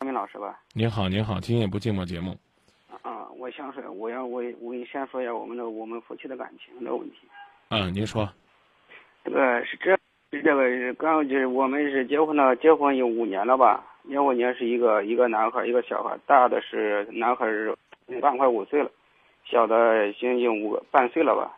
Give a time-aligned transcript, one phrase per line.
[0.00, 0.60] 张明老师吧？
[0.74, 2.36] 您好，您好，今夜不寂寞节目。
[3.00, 7.16] 啊，我想说，我要我我给你先说一下我们的我们夫妻的感情的问题。
[7.70, 8.28] 嗯，您说。
[9.24, 9.98] 这个是这
[10.32, 13.86] 是这个是刚就是我们是结婚了，结婚有五年了吧？
[14.06, 17.74] 结婚年是一个一个男孩，一个小孩，大的是男孩是
[18.20, 18.90] 半快五岁了，
[19.46, 21.56] 小的将近五个半岁了吧？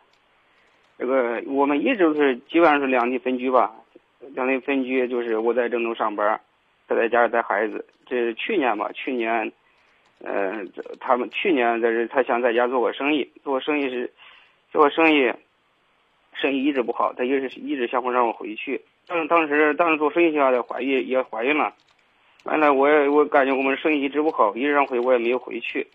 [0.97, 3.75] 这个我们一直都是基本上是两地分居吧，
[4.33, 6.39] 两地分居就是我在郑州上班，
[6.89, 7.85] 他在家里带孩子。
[8.07, 8.89] 这是去年吧？
[8.91, 9.51] 去年，
[10.23, 10.65] 呃，
[10.99, 14.11] 他们去年在这，他想在家做个生意，做生意是
[14.71, 15.31] 做生意，
[16.33, 18.81] 生意一直不好，他一直一直想让我回去。
[19.05, 21.71] 当当时当时做生意下的怀孕也怀孕了，
[22.45, 25.85] 完了我也我感觉我们生意一直不好，一直让回我也没有回去，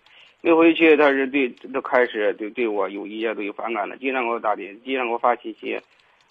[0.41, 5.77] 没回去他是对都开始对对我有意见，都有反感了，经常给我打电，经常给我发信息，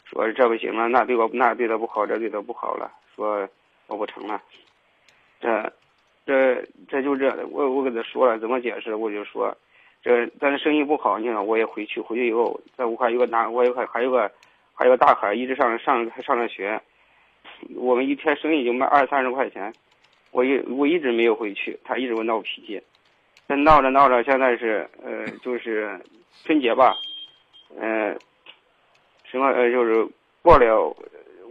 [0.05, 3.45] 说这不行了，那对我那对他不好，这对他不好了，说
[3.93, 4.41] 我不成了。
[5.39, 5.71] 这，
[6.25, 9.55] 这这就这，我我跟他说了怎么解释，我就说，
[10.01, 14.31] 这咱这生意不好，你看我也回去，回去以后在武汉有个男，我有还还有个
[14.73, 16.81] 还有个大孩，一直上上上着学，
[17.76, 19.71] 我们一天生意就卖二三十块钱，
[20.31, 22.81] 我一我一直没有回去，他一直给我闹脾气，
[23.48, 25.99] 这闹着闹着，现在是呃就是
[26.46, 26.96] 春节吧，
[27.77, 28.15] 呃，
[29.25, 30.07] 什么呃就是
[30.41, 30.96] 过了，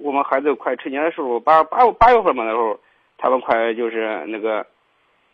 [0.02, 2.78] 我们孩子快春节的时候，八八八月份嘛那时候。
[3.18, 4.66] 他们快就是那个，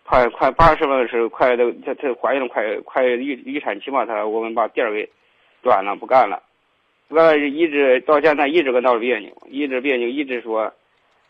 [0.04, 5.08] 快快八十了的时候，快都他他怀孕了，快快预预产期嘛，他我们把店儿给
[5.62, 6.42] 转了，不干了，
[7.08, 10.70] 完了一直到现在一直跟闹别扭，一直别扭，一直说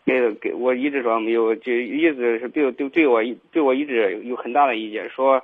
[0.03, 3.23] 给给我一直说没有，就意思是对对对我
[3.53, 5.41] 对我一直有很大的意见，说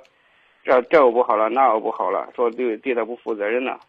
[0.64, 3.80] 这这我不好了，那我不好了，说对对他不负责任了。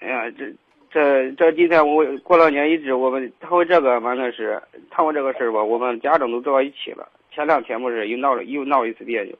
[0.00, 0.50] 哎呀，这。
[0.94, 7.08] 这这几天我过了年一直我们他为这个完了是他问这个事儿吧，我们家长都坐到一起了。
[7.32, 9.34] 前两天不是又闹了又闹一次别扭，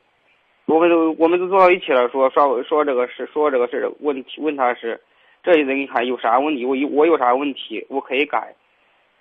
[0.67, 5.01] 我们都我们都坐到一起了，说说说这个事，说这个事问题问他是，
[5.45, 8.53] 这意思你看有啥问题，我有我有啥问题我可以改，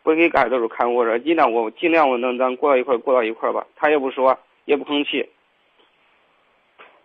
[0.02, 3.64] 我可以改的时候看我说尽量我尽量我能咱过到一块过到一块吧。
[3.76, 5.30] 他也不说也不吭气，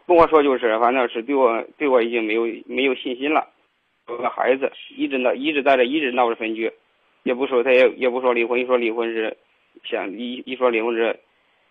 [0.07, 3.47] 跟我说就是反正是对我对我已经没有没有信心了。
[4.09, 6.73] 有个孩子，一直闹，一直在这，一直闹着分居，
[7.25, 9.37] 也不说，他也也不说离婚，一说离婚是，
[9.85, 11.19] 想一一说离婚是，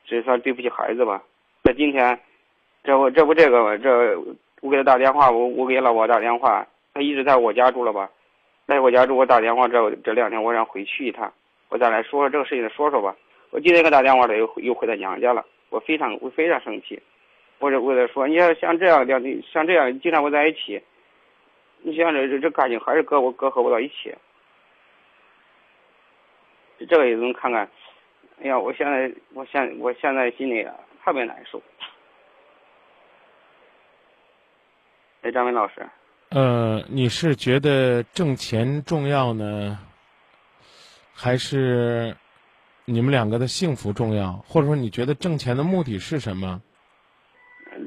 [0.06, 1.24] 是算对不起孩子吧。
[1.64, 2.20] 这今天，
[2.84, 4.16] 这不这不这个，这
[4.62, 8.10] 我给他打电话，我我给老婆打电话，他一直在我家住了吧，
[8.68, 11.34] 在我家住，我打电话这这两天我想回去一趟，
[11.70, 13.16] 我再来说说这个事情，说说吧。
[13.50, 17.02] 我今天给他打电话，他又又回他娘家了，我非常我非常生气，
[17.58, 20.80] 我就我他说，你要像这样两像这样经常不在一起。
[21.82, 24.14] 你想这这这感情还是隔我隔阂不到一起，
[26.88, 27.70] 这个也能看看。
[28.42, 30.68] 哎呀，我现在我现我现在心里
[31.04, 31.62] 特别难受。
[35.22, 35.88] 哎，张伟老师。
[36.30, 39.80] 呃，你是觉得挣钱重要呢，
[41.14, 42.16] 还是
[42.86, 44.34] 你们两个的幸福重要？
[44.46, 46.62] 或者说，你觉得挣钱的目的是什么？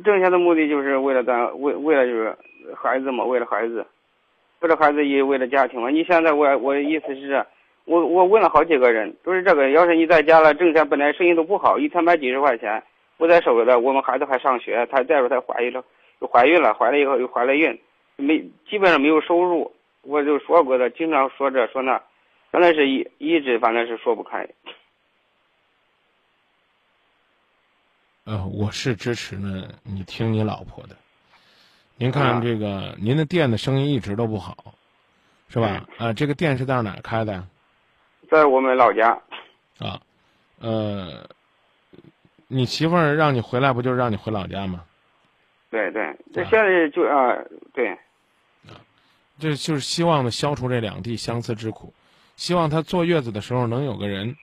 [0.01, 2.37] 挣钱的目的就是为了咱为为了就是。
[2.77, 3.85] 孩子嘛，为了孩子，
[4.61, 5.89] 为了孩子也为了家庭嘛。
[5.89, 7.45] 你现在我我的意思是，
[7.85, 9.71] 我我问了好几个人，都是这个。
[9.71, 12.81] 要是你在家了，挣钱本来生意都不好，一天卖几十块钱，
[13.17, 13.81] 不在手里的。
[13.81, 15.83] 我们孩子还上学，他再说他怀孕了，
[16.31, 17.77] 怀孕了，怀了以后又怀了孕，
[18.17, 18.39] 没
[18.69, 19.73] 基本上没有收入。
[20.03, 22.01] 我就说过的，经常说这说那，
[22.53, 24.47] 反正是一一直反正是说不开。
[28.31, 30.95] 呃，我是支持呢，你听你老婆的。
[31.97, 34.73] 您看这个，您的店的生意一直都不好，
[35.49, 35.85] 是吧？
[35.99, 37.45] 啊，这个店是在哪儿开的？
[38.31, 39.21] 在我们老家。
[39.81, 40.01] 啊，
[40.61, 41.29] 呃，
[42.47, 44.85] 你媳妇儿让你回来，不就是让你回老家吗？
[45.69, 47.37] 对对，这现在就啊，
[47.75, 47.91] 对。
[48.69, 48.79] 啊，
[49.41, 51.93] 这就是希望呢，消除这两地相思之苦，
[52.37, 54.37] 希望她坐月子的时候能有个人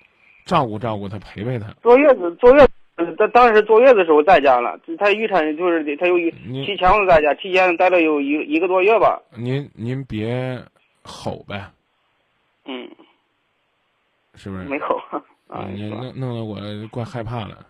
[0.43, 1.73] 照顾照顾她，陪陪她。
[1.81, 2.67] 坐月子，坐月。
[3.15, 9.21] 他当时坐月子的时候在家了，他预产就是他有提前了在家，提前待了有一一个多月吧。
[9.35, 10.59] 您您别
[11.03, 11.71] 吼呗，
[12.65, 12.89] 嗯，
[14.33, 14.63] 是不是？
[14.63, 14.99] 没吼
[15.47, 17.63] 啊，你弄弄得我怪害怕了。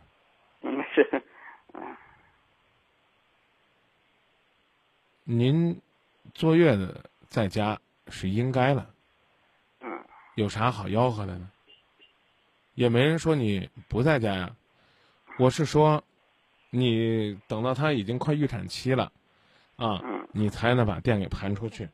[0.61, 1.21] 没事，
[5.25, 5.77] 您
[6.33, 7.77] 坐月子在家
[8.07, 8.85] 是应该的，
[9.81, 9.91] 嗯，
[10.35, 11.49] 有啥好吆喝的呢？
[12.75, 14.49] 也没人说你不在家呀。
[15.37, 16.03] 我是说，
[16.71, 19.11] 你等到他已经快预产期了，
[19.75, 20.01] 啊，
[20.31, 21.87] 你才能把店给盘出去，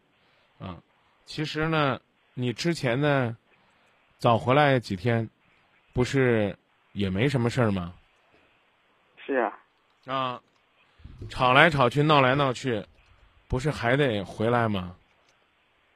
[0.60, 0.78] 啊，
[1.26, 2.00] 其实呢，
[2.34, 3.36] 你之前呢，
[4.18, 5.30] 早回来几天，
[5.94, 6.56] 不是
[6.94, 7.94] 也没什么事儿吗。
[9.26, 9.60] 是啊。
[10.06, 10.42] 啊，
[11.30, 12.84] 吵来吵去，闹来闹去，
[13.50, 14.96] 不是还得回来吗？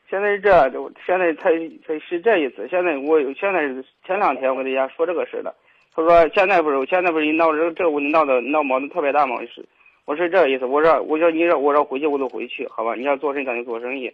[0.10, 0.70] 现在是这，
[1.06, 1.50] 现在他
[1.86, 2.68] 他是这意思。
[2.70, 3.68] 现在我现在
[4.06, 5.54] 前两天我跟人家说这个事了，
[5.98, 9.36] 他说现在不是现在不是闹这这个问题闹的闹矛盾特别大吗？
[9.52, 9.66] 是，
[10.06, 10.66] 我是这个意思。
[10.66, 12.94] 我说我说你说我说回去我就回去，好吧？
[12.94, 14.14] 你要做生意咱就做生意，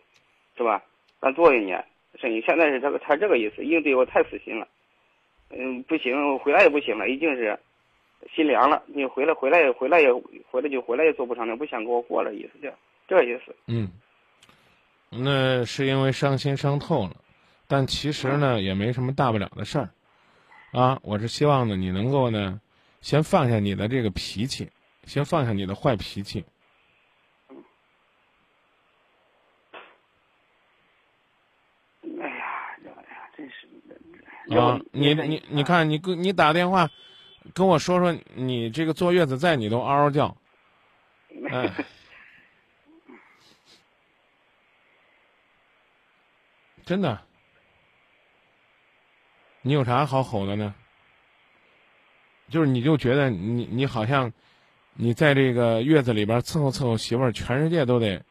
[0.56, 0.82] 是吧？
[1.20, 1.84] 咱做一年
[2.16, 2.42] 生意。
[2.48, 4.66] 现在是这个他这个意思，因为对我太死心了。
[5.50, 7.60] 嗯，不行，回来也不行了，已经是
[8.34, 8.82] 心凉了。
[8.86, 10.14] 你回来回来也回来也
[10.50, 12.74] 回来就回来也做不成了，不想跟我过了，意思这
[13.10, 13.54] 这意思。
[13.68, 13.90] 嗯。
[15.10, 17.12] 那是因为伤心伤透了，
[17.68, 19.90] 但其实呢也没什么大不了的事儿，
[20.74, 22.60] 啊，我是希望呢你能够呢，
[23.00, 24.70] 先放下你的这个脾气，
[25.06, 26.44] 先放下你的坏脾气。
[32.20, 32.46] 哎呀，
[32.82, 33.68] 哎呀，真是
[34.58, 36.90] 啊，你你你看你跟你打电话
[37.54, 40.36] 跟我说说你这个坐月子在你都嗷嗷叫，
[41.52, 41.72] 哎。
[46.86, 47.26] 真的，
[49.64, 50.76] 你有啥好吼的呢？
[52.50, 54.32] 就是你就觉得你你好像，
[54.94, 58.22] 你在这个月子里边伺候伺候媳妇儿，全世界都得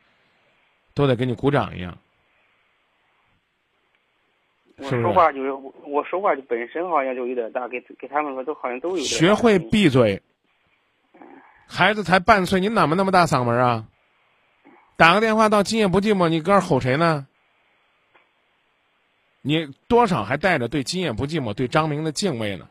[0.95, 1.99] 都得给你鼓掌一样。
[4.77, 5.51] 我说话就是
[5.87, 9.07] 我说话就本身好像就有点大，给给他们说都好像都有点。
[9.07, 10.23] 学会闭嘴。
[11.67, 13.87] 孩子才半岁，你哪么那么大嗓门啊？
[14.97, 17.27] 打个电话到今夜不寂寞，你搁这吼谁呢？
[19.43, 22.69] 你多少还带着对今夜不寂寞、对张明的敬畏呢？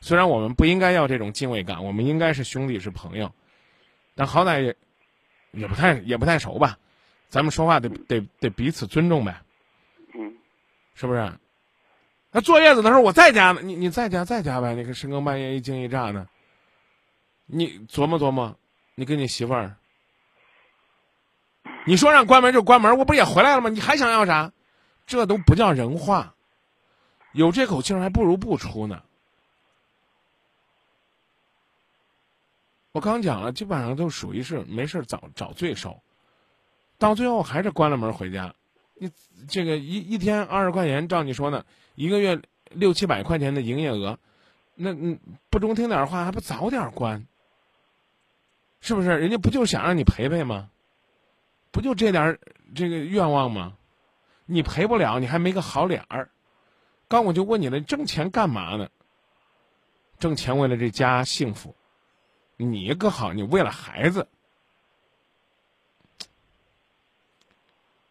[0.00, 3.32] 虽然我们不应该要这种敬畏感，我们应该是兄弟是朋友，
[4.14, 4.76] 但好歹也
[5.52, 6.78] 也不太也不太熟吧，
[7.28, 9.42] 咱们说话得得得彼此尊重呗。
[10.14, 10.36] 嗯，
[10.94, 11.32] 是不是？
[12.30, 16.28] 那坐月子的时候我在家呢，你你在家在家呗，你个深更半夜一惊一乍的，
[17.46, 18.56] 你琢磨琢磨，
[18.94, 19.76] 你跟你媳妇儿，
[21.86, 23.70] 你说让关门就关门，我不也回来了吗？
[23.70, 24.52] 你还想要啥？
[25.08, 26.34] 这都不叫人话，
[27.32, 29.02] 有这口气儿还不如不出呢。
[32.92, 35.98] 我刚讲了，基本上都属于是没事找找罪受，
[36.98, 38.54] 到最后还是关了门回家。
[38.96, 39.10] 你
[39.48, 41.64] 这个一一天二十块钱，照你说呢，
[41.94, 42.38] 一个月
[42.70, 44.18] 六七百块钱的营业额，
[44.74, 45.18] 那嗯
[45.48, 47.26] 不中听点话，还不早点关？
[48.82, 49.08] 是不是？
[49.08, 50.68] 人家不就想让你赔赔吗？
[51.70, 52.38] 不就这点
[52.74, 53.77] 这个愿望吗？
[54.50, 56.30] 你赔不了，你还没个好脸儿。
[57.06, 58.88] 刚我就问你了，挣钱干嘛呢？
[60.18, 61.76] 挣钱为了这家幸福。
[62.56, 64.26] 你可好，你为了孩子。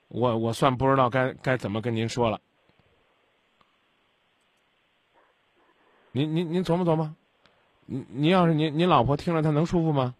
[0.09, 2.39] 我我算不知道该该怎么跟您说了。
[6.11, 7.15] 您您您琢磨琢磨，
[7.87, 10.15] 您您要是您您老婆听了，她能舒服吗？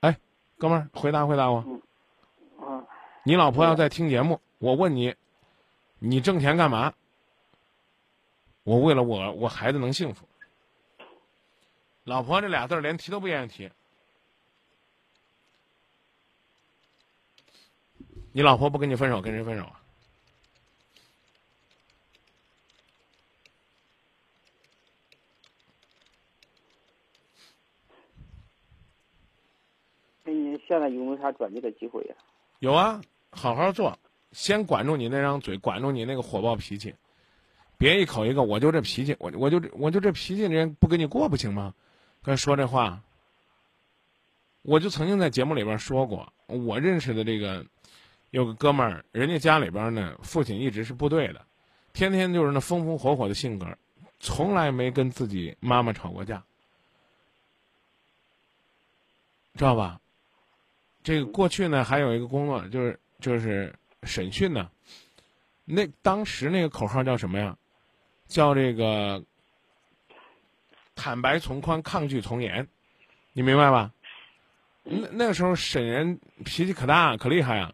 [0.00, 0.18] 哎，
[0.58, 1.79] 哥们儿，回答回答我。
[3.22, 5.14] 你老婆要在听节目，我问你，
[5.98, 6.92] 你挣钱干嘛？
[8.62, 10.26] 我为了我我孩子能幸福。
[12.04, 13.70] 老婆这俩字连提都不愿意提。
[18.32, 19.82] 你老婆不跟你分手，跟谁分手啊？
[30.24, 32.14] 那你现在有没有啥转机的机会呀？
[32.60, 33.98] 有啊，好好做，
[34.32, 36.94] 先管住你那张嘴，管住你那个火爆脾气，
[37.78, 41.74] 别一口一个我就这脾气，我我就我就这脾气，人不跟你过不行吗？
[42.22, 43.00] 跟说这话，
[44.62, 47.64] 我就曾经在节目里边说过，我认识的这个
[48.30, 51.40] 有个哥们儿，人家家里边呢，父亲一直是部队的，
[51.92, 53.66] 天天就是那风风火火的性格，
[54.18, 56.42] 从来没跟自己妈妈吵过架，
[59.54, 60.00] 知道吧？
[61.02, 63.72] 这个过去呢，还有一个工作，就是就是
[64.02, 64.70] 审讯呢。
[65.64, 67.56] 那当时那个口号叫什么呀？
[68.26, 69.22] 叫这个
[70.94, 72.66] 坦白从宽，抗拒从严。
[73.32, 73.92] 你明白吧？
[74.82, 77.72] 那那个时候审人脾气可大可厉害啊，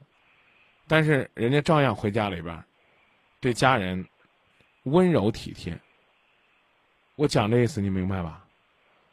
[0.86, 2.64] 但是人家照样回家里边，
[3.40, 4.06] 对家人
[4.82, 5.78] 温柔体贴。
[7.14, 8.44] 我讲这意思你明白吧？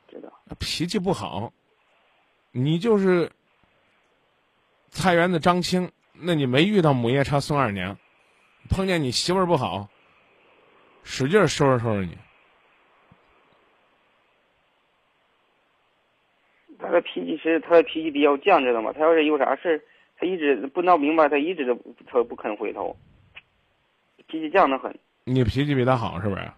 [0.09, 0.29] 知道。
[0.59, 1.53] 脾气不好，
[2.51, 3.31] 你就是。
[4.95, 5.91] 菜园子张青，
[6.25, 7.97] 那你没遇到母夜叉孙二娘，
[8.69, 9.89] 碰见你媳妇儿不好，
[11.03, 12.17] 使劲收拾收拾你。
[16.79, 18.93] 他的脾气是，他的脾气比较犟，知道吗？
[18.93, 19.81] 他要是有啥事儿
[20.17, 22.95] 他一直不闹明白，他一直都他不肯回头，
[24.27, 24.97] 脾气犟得很。
[25.25, 26.51] 你脾气比他好是不是？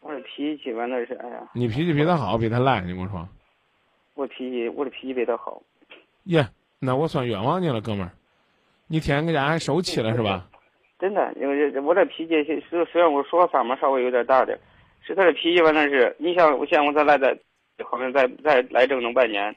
[0.00, 1.50] 我的脾气反正是哎呀。
[1.52, 3.28] 你脾气比他好，比他赖，你跟我说。
[4.14, 5.62] 我脾气，我的脾气比他好。
[6.24, 8.12] 耶，那我算冤枉你了，哥们儿。
[8.92, 10.48] 你天天搁家还受气了是吧？
[10.98, 14.58] 真的，因为我这脾气虽虽然我说话方面稍微有点大点，
[15.00, 17.38] 是他的脾气反正是，你像我像我再来在
[17.84, 19.54] 后面再再来郑州半年，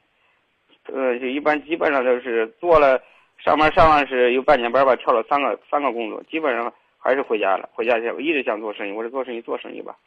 [0.86, 3.02] 呃，就一般基本上都是做了
[3.40, 7.68] 上班上完是有半年班吧，跳了三个三个工作，基本上还是回家了。
[7.74, 9.98] 回家去，我一直想做生意，我说做生意做生意吧，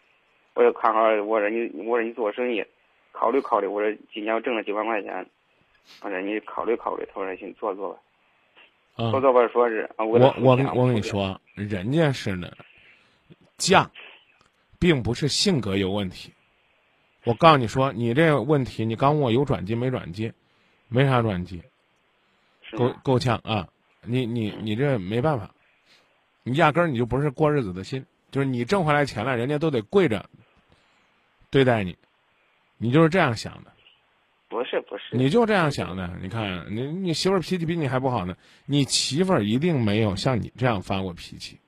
[0.55, 2.65] 我就看好我说你我说你做生意，
[3.11, 5.27] 考虑考虑，我说今年我挣了几万块钱，
[6.03, 7.99] 我说你考虑考虑，他说行做做吧。
[8.97, 10.07] 我说是，我
[10.41, 12.51] 我我跟你说，人家是呢，
[13.59, 13.87] 犟，
[14.79, 16.33] 并不是性格有问题。
[17.25, 20.33] 我告诉你说，你这个问题，你刚问我有转机没转机，
[20.89, 21.63] 没啥转机，
[22.73, 23.69] 够够呛啊！
[24.03, 25.51] 你你你这没办法，
[26.43, 30.25] 你压根儿你就不是过日子的心，就是你挣回来钱了，人家都得跪着
[31.51, 31.95] 对待你，
[32.79, 33.73] 你就是这样想的。
[34.49, 36.09] 不是不是，你就这样想的？
[36.23, 38.37] 你看，你你媳妇儿脾气比你还不好呢。
[38.65, 41.61] 你媳妇儿一定没有像你这样发过脾气。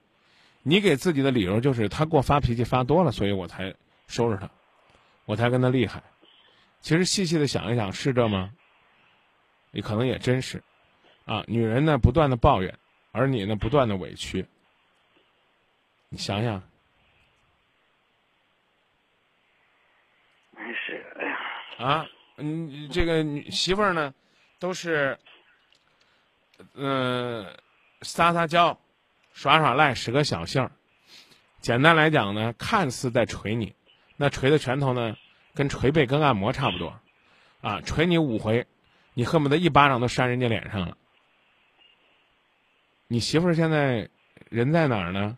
[0.62, 3.75] 你给自己的理由就是她给我发脾气发多了，所以我才
[4.06, 4.49] 收拾她，
[5.25, 6.02] 我才跟她厉害。
[6.80, 8.52] 其实细细的想一想，是这吗？
[9.73, 10.62] 你可能也真是。
[11.25, 12.78] 啊，女人呢不断的抱怨，
[13.11, 14.47] 而你呢不断的委屈。
[16.11, 16.62] 你想想。
[20.52, 21.38] 没事，哎呀。
[21.78, 22.06] 啊。
[22.40, 24.14] 嗯，这个女媳妇儿呢，
[24.61, 25.18] 都是，
[26.75, 27.45] 嗯，
[28.02, 28.78] 撒撒娇，
[29.33, 30.71] 耍耍赖，使个小性儿。
[31.61, 33.75] 简单来讲呢，看似在捶你，
[34.16, 35.16] 那捶的拳头呢，
[35.52, 36.97] 跟捶背跟按摩差不多，
[37.61, 38.64] 啊，捶你五回，
[39.14, 40.97] 你恨不得一巴掌都扇人家脸上了。
[43.09, 44.09] 你媳妇儿现在
[44.49, 45.37] 人在哪儿呢？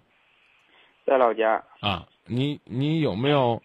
[1.06, 1.64] 在老家。
[1.80, 3.62] 啊，你你有没有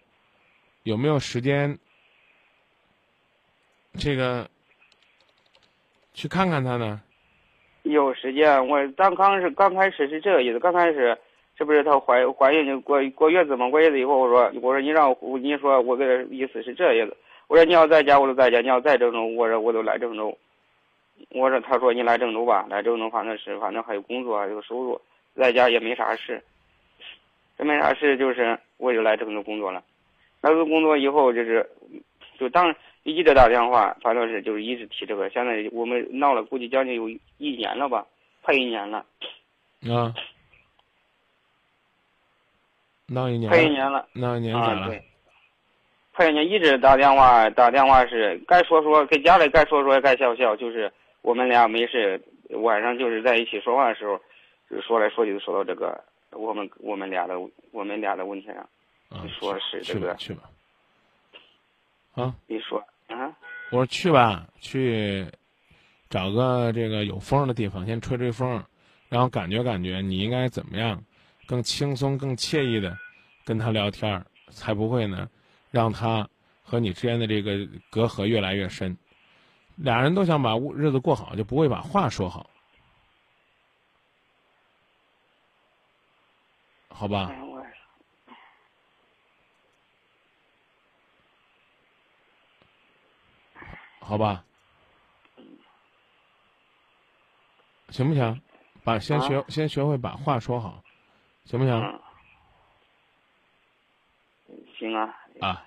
[0.84, 1.78] 有没有时间？
[3.98, 4.48] 这个
[6.14, 7.02] 去看看他呢？
[7.84, 10.60] 有时间，我咱刚是刚开始是这个意思。
[10.60, 11.16] 刚开始，
[11.56, 13.70] 这不是她怀怀孕就过过月子嘛？
[13.70, 17.16] 过月子以后，我说我说你让我你说我给他意思是这意思。
[17.48, 20.36] 我说你要在家我就在家，你要在郑州，我说我都来郑州。
[21.30, 25.00] 我说他说你来郑州吧，来郑州反正是反正还有工作还有收入，
[25.36, 26.42] 在家也没啥事。
[27.58, 29.84] 这没啥事，就是我就来郑州工作了。
[30.42, 31.70] 来州工作以后就是
[32.40, 32.76] 就当。
[33.06, 35.30] 一直打电话，反正是就是一直提这个。
[35.30, 37.08] 现在我们闹了，估计将近有
[37.38, 38.04] 一年了吧，
[38.42, 39.06] 快一年了。
[39.88, 40.12] 啊，
[43.06, 45.04] 闹一年，快一年了，闹一年啊，对，
[46.16, 52.20] 快一年一直打电话，打电话是该说说，跟家里该说说，该笑笑，就是我们俩没事，
[52.50, 54.20] 晚上就是在一起说话的时候，
[54.68, 57.40] 就说来说去就说到这个我们我们俩的
[57.72, 58.68] 我们俩的问题上，
[59.30, 60.50] 说是这个去吧，
[62.16, 62.84] 啊，你说。
[63.08, 63.38] 啊！
[63.72, 65.26] 我说去吧，去
[66.10, 68.64] 找个这个有风的地方，先吹吹风，
[69.10, 71.04] 然后感觉感觉你应该怎么样，
[71.46, 72.98] 更轻松、更惬意的
[73.44, 75.30] 跟他聊天，才不会呢，
[75.72, 76.28] 让他
[76.64, 78.96] 和你之间的这个隔阂越来越深。
[79.76, 82.50] 俩人都想把日子过好，就不会把话说好，
[86.88, 87.32] 好吧？
[94.08, 94.46] 好吧，
[97.90, 98.40] 行不行？
[98.84, 100.84] 把先学先学会把话说好，
[101.46, 102.00] 行不行？
[104.78, 105.18] 行啊。
[105.42, 105.66] 啊。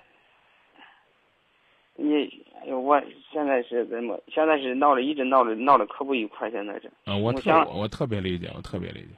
[1.95, 4.17] 你我现在是怎么？
[4.29, 6.49] 现在是闹的，一直闹的，闹的可不愉快。
[6.49, 6.89] 现在是。
[7.03, 9.09] 啊，我特我特别理解，我特别理解。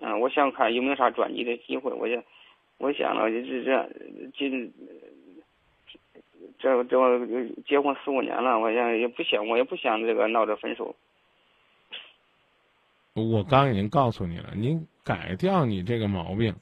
[0.00, 1.90] 嗯，我想看有没有啥转机的机会。
[1.90, 2.22] 我就，
[2.76, 3.64] 我想了，就是
[4.36, 4.50] 这
[6.42, 6.54] 今。
[6.58, 10.94] 这这结婚四五年了，我也也不想，我也不想这个闹着分手。
[13.14, 16.54] 我刚已经告诉你了，您改掉你这个毛病，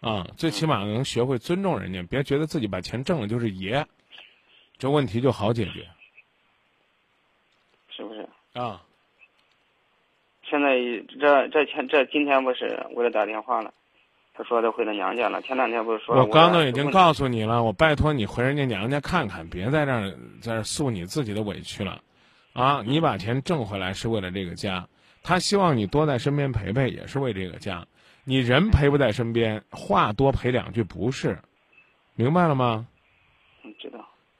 [0.00, 3.84] 啊，最起码能学会尊重人家，别觉得自己把钱挣了就是爷，
[4.78, 5.86] 这问题就好解决，
[7.88, 8.28] 是不是？
[8.54, 8.82] 啊。
[10.44, 10.76] 现在
[11.18, 13.72] 这这前这今天不是我给他打电话了。
[14.34, 15.42] 他说他回他娘家了。
[15.42, 20.10] 前两天不是说我刚都已经告诉你了，我拜托你回人家娘家看看，别在这儿
[20.40, 22.00] 在这诉你自己的委屈了，
[22.54, 22.82] 啊！
[22.86, 24.88] 你把钱挣回来是为了这个家，
[25.22, 27.86] 他希望你多在身边陪陪，也是为这个家。
[28.24, 31.38] 你人陪不在身边，话多陪两句不是，
[32.14, 32.86] 明白了吗？
[33.64, 33.98] 嗯，知道。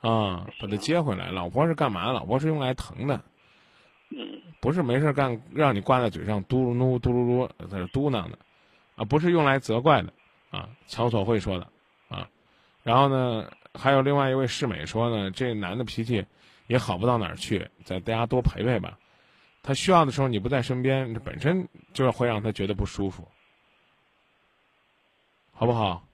[0.09, 1.31] 啊，把他接回来。
[1.31, 2.13] 老婆是干嘛？
[2.13, 3.21] 老婆是用来疼的，
[4.11, 8.39] 嗯，不是没事干，让你挂在嘴上嘟噜噜嘟噜噜在这嘟囔的。
[8.97, 10.13] 啊，不是用来责怪的，
[10.51, 11.67] 啊，乔所会说的，
[12.09, 12.29] 啊，
[12.83, 16.25] 然后呢，还有另外一位世美说呢，这男的脾气
[16.67, 18.99] 也好不到哪儿去，在大家多陪陪吧。
[19.63, 23.27] 他需要的时候你不在身边，这本身就会让他觉得不舒服，
[25.53, 26.05] 好不好？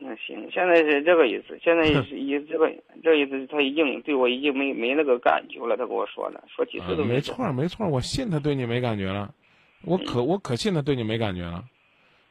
[0.00, 2.70] 那行，现在是这个意思，现在 是意这个
[3.02, 5.76] 这意思，他已经对我已经没没那个感觉了。
[5.76, 9.34] 他跟我说的，说几次都没错，没错，我信他对你没感觉了，
[9.82, 11.64] 我可我可信他对你没感觉了，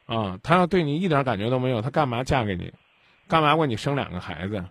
[0.08, 2.72] 啊，他要对你一点感觉都没有，他干嘛嫁给你？
[3.28, 4.64] 干嘛为你生两个孩子？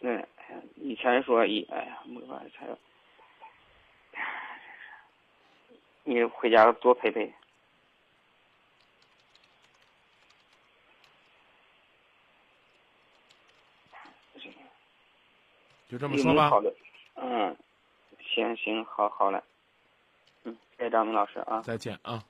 [0.00, 0.28] 嗯，
[0.76, 2.66] 以前说一，哎呀，没办法才。
[6.04, 7.32] 你回家多陪陪。
[15.88, 16.50] 就这么说吧。
[16.50, 16.74] 好的，
[17.14, 17.56] 嗯，
[18.20, 19.40] 行行，好好嘞。
[20.44, 21.60] 嗯，谢谢张明老师啊。
[21.62, 22.22] 再见啊。